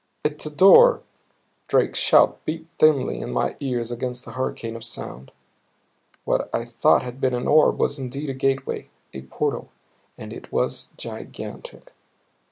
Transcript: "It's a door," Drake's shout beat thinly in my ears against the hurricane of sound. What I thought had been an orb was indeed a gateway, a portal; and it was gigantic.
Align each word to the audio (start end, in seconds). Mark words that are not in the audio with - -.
"It's 0.23 0.47
a 0.47 0.49
door," 0.49 1.03
Drake's 1.67 1.99
shout 1.99 2.43
beat 2.43 2.65
thinly 2.79 3.19
in 3.21 3.31
my 3.31 3.55
ears 3.59 3.91
against 3.91 4.25
the 4.25 4.31
hurricane 4.31 4.75
of 4.75 4.83
sound. 4.83 5.31
What 6.25 6.49
I 6.51 6.65
thought 6.65 7.03
had 7.03 7.21
been 7.21 7.35
an 7.35 7.47
orb 7.47 7.77
was 7.77 7.99
indeed 7.99 8.31
a 8.31 8.33
gateway, 8.33 8.89
a 9.13 9.21
portal; 9.21 9.69
and 10.17 10.33
it 10.33 10.51
was 10.51 10.89
gigantic. 10.97 11.93